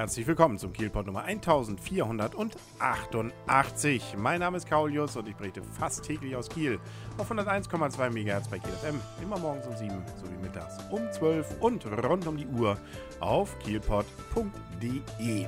[0.00, 4.14] Herzlich willkommen zum Kielpot Nummer 1488.
[4.16, 6.80] Mein Name ist Kaulius und ich berichte fast täglich aus Kiel
[7.18, 11.84] auf 101,2 MHz bei Kiel FM, immer morgens um 7 sowie mittags um 12 und
[12.02, 12.78] rund um die Uhr
[13.20, 15.46] auf kielpot.de.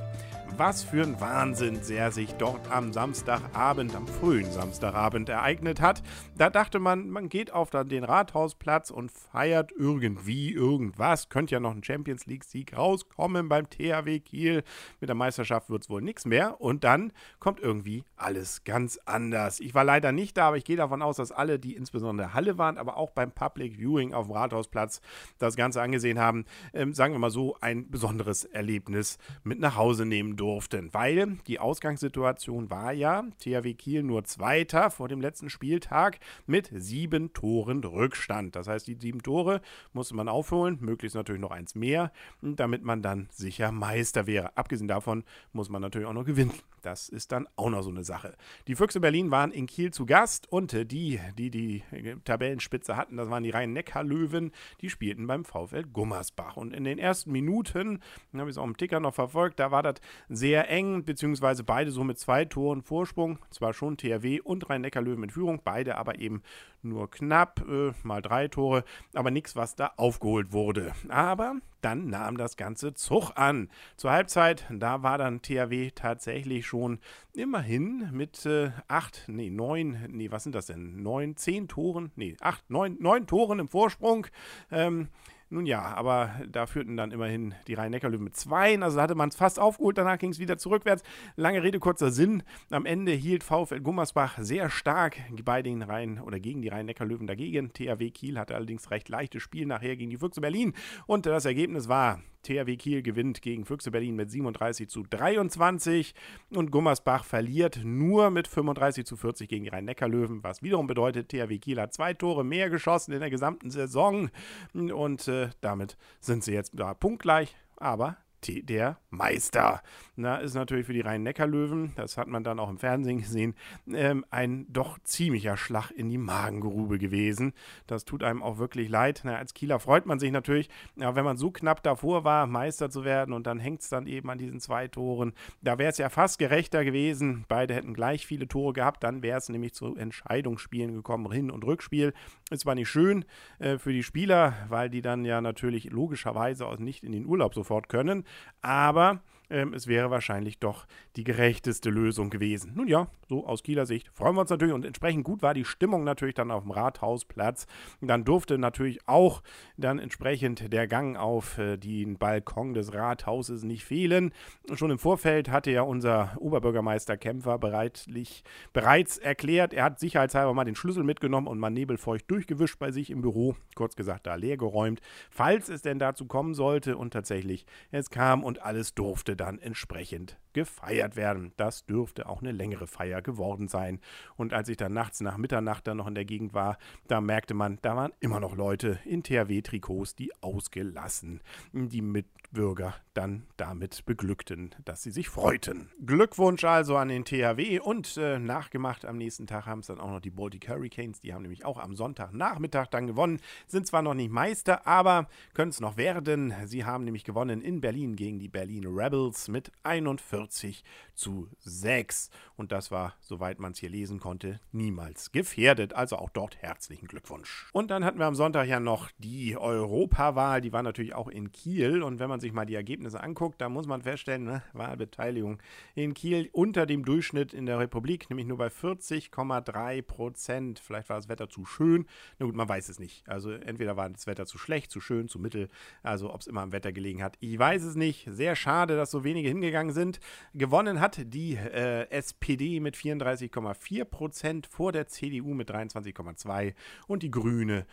[0.57, 6.03] Was für ein Wahnsinn der sich dort am Samstagabend, am frühen Samstagabend ereignet hat.
[6.37, 11.29] Da dachte man, man geht auf den Rathausplatz und feiert irgendwie irgendwas.
[11.29, 14.63] Könnte ja noch ein Champions League-Sieg rauskommen beim THW Kiel.
[14.99, 16.61] Mit der Meisterschaft wird es wohl nichts mehr.
[16.61, 19.59] Und dann kommt irgendwie alles ganz anders.
[19.59, 22.59] Ich war leider nicht da, aber ich gehe davon aus, dass alle, die insbesondere Halle
[22.59, 25.01] waren, aber auch beim Public Viewing auf dem Rathausplatz
[25.39, 30.05] das Ganze angesehen haben, ähm, sagen wir mal so, ein besonderes Erlebnis mit nach Hause
[30.05, 35.49] nehmen durften durften, weil die Ausgangssituation war ja, THW Kiel nur Zweiter vor dem letzten
[35.49, 38.53] Spieltag mit sieben Toren Rückstand.
[38.57, 39.61] Das heißt, die sieben Tore
[39.93, 44.57] musste man aufholen, möglichst natürlich noch eins mehr, damit man dann sicher Meister wäre.
[44.57, 46.51] Abgesehen davon muss man natürlich auch noch gewinnen.
[46.81, 48.35] Das ist dann auch noch so eine Sache.
[48.67, 51.83] Die Füchse Berlin waren in Kiel zu Gast und die, die die
[52.25, 56.57] Tabellenspitze hatten, das waren die Rhein-Neckar-Löwen, die spielten beim VfL Gummersbach.
[56.57, 58.01] Und in den ersten Minuten,
[58.33, 59.95] habe ich es auch im Ticker noch verfolgt, da war das
[60.29, 63.39] sehr eng, beziehungsweise beide so mit zwei Toren Vorsprung.
[63.49, 66.41] Zwar schon THW und Rhein-Neckar-Löwen in Führung, beide aber eben
[66.81, 70.93] nur knapp, äh, mal drei Tore, aber nichts, was da aufgeholt wurde.
[71.09, 73.69] Aber dann nahm das Ganze Zug an.
[73.97, 76.99] Zur Halbzeit, da war dann THW tatsächlich schon
[77.33, 81.01] immerhin mit äh, acht, nee, neun, nee, was sind das denn?
[81.03, 84.27] Neun, zehn Toren, nee, acht, neun, neun Toren im Vorsprung.
[84.71, 85.09] Ähm,
[85.53, 88.79] nun ja, aber da führten dann immerhin die Rhein-Neckar-Löwen mit zwei.
[88.81, 91.03] Also hatte man es fast aufgeholt, danach ging es wieder zurückwärts.
[91.35, 92.43] Lange Rede, kurzer Sinn.
[92.71, 97.71] Am Ende hielt VfL Gummersbach sehr stark bei den Rhein- oder gegen die Rhein-Neckar-Löwen dagegen.
[97.71, 100.73] THW Kiel hatte allerdings recht leichtes Spiel nachher gegen die Füchse Berlin.
[101.05, 106.13] Und das Ergebnis war THW Kiel gewinnt gegen Füchse Berlin mit 37 zu 23
[106.51, 111.57] und Gummersbach verliert nur mit 35 zu 40 gegen die Rhein-Neckar-Löwen, was wiederum bedeutet, THW
[111.57, 114.29] Kiel hat zwei Tore mehr geschossen in der gesamten Saison.
[114.73, 118.17] Und äh, damit sind sie jetzt da punktgleich, aber
[118.47, 119.81] der Meister.
[120.15, 123.55] Na, ist natürlich für die Rhein-Neckar-Löwen, das hat man dann auch im Fernsehen gesehen,
[123.91, 127.53] ähm, ein doch ziemlicher Schlag in die Magengrube gewesen.
[127.87, 129.21] Das tut einem auch wirklich leid.
[129.23, 132.89] Na, als Kieler freut man sich natürlich, aber wenn man so knapp davor war, Meister
[132.89, 135.97] zu werden und dann hängt es dann eben an diesen zwei Toren, da wäre es
[135.97, 137.45] ja fast gerechter gewesen.
[137.47, 141.65] Beide hätten gleich viele Tore gehabt, dann wäre es nämlich zu Entscheidungsspielen gekommen, Hin- und
[141.65, 142.13] Rückspiel.
[142.51, 143.25] Es war nicht schön
[143.57, 147.55] äh, für die Spieler, weil die dann ja natürlich logischerweise auch nicht in den Urlaub
[147.55, 148.25] sofort können
[148.61, 149.19] aber
[149.49, 152.73] ähm, es wäre wahrscheinlich doch die gerechteste Lösung gewesen.
[152.75, 155.65] Nun ja, so aus Kieler Sicht freuen wir uns natürlich und entsprechend gut war die
[155.65, 157.67] Stimmung natürlich dann auf dem Rathausplatz.
[158.01, 159.43] Dann durfte natürlich auch
[159.77, 164.33] dann entsprechend der Gang auf äh, den Balkon des Rathauses nicht fehlen.
[164.75, 170.65] Schon im Vorfeld hatte ja unser Oberbürgermeister Kämpfer bereitlich, bereits erklärt, er hat sicherheitshalber mal
[170.65, 174.57] den Schlüssel mitgenommen und mal nebelfeucht durchgewischt bei sich im Büro, kurz gesagt da leer
[174.57, 179.59] geräumt, falls es denn dazu kommen sollte und tatsächlich es kam und alles durfte dann
[179.59, 181.51] entsprechend gefeiert werden.
[181.57, 183.99] Das dürfte auch eine längere Feier geworden sein.
[184.35, 186.77] Und als ich dann nachts nach Mitternacht dann noch in der Gegend war,
[187.07, 191.41] da merkte man, da waren immer noch Leute in THW-Trikots, die ausgelassen
[191.73, 195.89] die Mitbürger dann damit beglückten, dass sie sich freuten.
[196.05, 200.09] Glückwunsch also an den THW und äh, nachgemacht am nächsten Tag haben es dann auch
[200.09, 201.21] noch die Baltic Hurricanes.
[201.21, 203.39] Die haben nämlich auch am Sonntagnachmittag dann gewonnen.
[203.67, 206.53] Sind zwar noch nicht Meister, aber können es noch werden.
[206.65, 210.83] Sie haben nämlich gewonnen in Berlin gegen die Berlin Rebels mit 41 40
[211.15, 212.31] zu 6.
[212.55, 215.93] Und das war, soweit man es hier lesen konnte, niemals gefährdet.
[215.93, 217.69] Also auch dort herzlichen Glückwunsch.
[217.71, 220.61] Und dann hatten wir am Sonntag ja noch die Europawahl.
[220.61, 222.01] Die war natürlich auch in Kiel.
[222.01, 225.61] Und wenn man sich mal die Ergebnisse anguckt, da muss man feststellen, ne, Wahlbeteiligung
[225.93, 230.79] in Kiel unter dem Durchschnitt in der Republik, nämlich nur bei 40,3 Prozent.
[230.79, 232.07] Vielleicht war das Wetter zu schön.
[232.39, 233.27] Na gut, man weiß es nicht.
[233.29, 235.69] Also entweder war das Wetter zu schlecht, zu schön, zu mittel.
[236.01, 237.37] Also ob es immer am Wetter gelegen hat.
[237.39, 238.27] Ich weiß es nicht.
[238.31, 240.19] Sehr schade, dass so wenige hingegangen sind.
[240.53, 246.73] Gewonnen hat die äh, SPD mit 34,4 Prozent vor der CDU mit 23,2
[247.07, 247.85] und die Grüne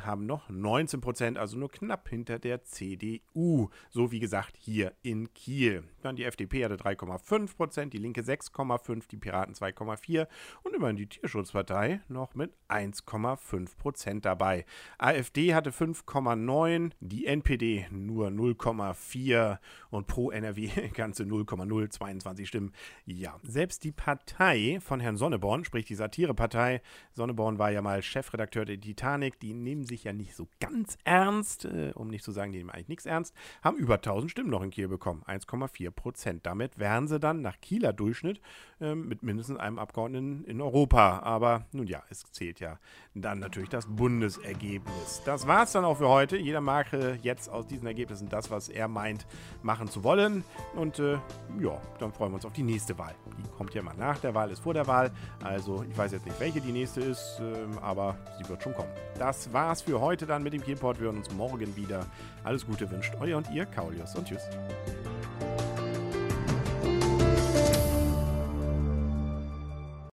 [0.00, 3.68] haben noch 19 Prozent, also nur knapp hinter der CDU.
[3.90, 5.84] So wie gesagt hier in Kiel.
[6.02, 10.26] Dann die FDP hatte 3,5 Prozent, die Linke 6,5, die Piraten 2,4
[10.62, 14.64] und immerhin die Tierschutzpartei noch mit 1,5 Prozent dabei.
[14.98, 19.58] AfD hatte 5,9, die NPD nur 0,4
[19.90, 22.72] und Pro NRW NRW ganze 0,022 Stimmen.
[23.06, 26.82] Ja, selbst die Partei von Herrn Sonneborn, sprich die Satirepartei,
[27.12, 31.64] Sonneborn war ja mal Chefredakteur der Titanic, die nehmen sich ja nicht so ganz ernst,
[31.64, 34.62] äh, um nicht zu sagen, die nehmen eigentlich nichts ernst, haben über 1000 Stimmen noch
[34.62, 36.46] in Kiel bekommen, 1,4 Prozent.
[36.46, 38.40] Damit wären sie dann nach Kieler Durchschnitt
[38.80, 41.20] äh, mit mindestens einem Abgeordneten in Europa.
[41.20, 42.78] Aber nun ja, es zählt ja
[43.14, 45.22] dann natürlich das Bundesergebnis.
[45.24, 46.36] Das war es dann auch für heute.
[46.36, 49.26] Jeder mag äh, jetzt aus diesen Ergebnissen das, was er meint,
[49.62, 50.44] machen zu wollen.
[50.74, 51.14] Und äh,
[51.60, 53.14] ja, dann freuen wir uns auf die nächste Wahl.
[53.38, 55.10] Die kommt ja mal nach der Wahl, ist vor der Wahl.
[55.42, 58.90] Also ich weiß jetzt nicht, welche die nächste ist, äh, aber sie wird schon kommen.
[59.18, 60.98] Das war's für heute dann mit dem Kielport.
[60.98, 62.06] Wir hören uns morgen wieder.
[62.44, 64.42] Alles Gute wünscht euer und ihr, Kaulius und tschüss.